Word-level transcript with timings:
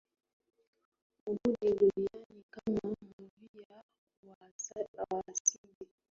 hurudi 1.25 1.71
duniani 1.73 2.43
kama 2.53 2.95
mvua 3.17 3.83
ya 4.23 4.35
asidi 5.29 5.87